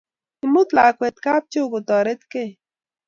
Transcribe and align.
Imut 0.45 0.69
lakwet 0.75 1.15
kapchoo 1.23 1.67
kutoret 1.71 2.21
gei 2.31 2.51